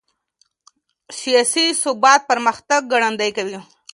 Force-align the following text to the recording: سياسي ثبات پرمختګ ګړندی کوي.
سياسي 1.19 1.65
ثبات 1.83 2.21
پرمختګ 2.31 2.81
ګړندی 2.93 3.29
کوي. 3.37 3.59